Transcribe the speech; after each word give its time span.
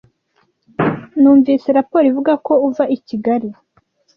Numvise 1.19 1.67
raporo 1.77 2.05
ivuga 2.11 2.33
ko 2.45 2.53
uva 2.67 2.83
I 2.95 2.97
kigali. 3.07 3.49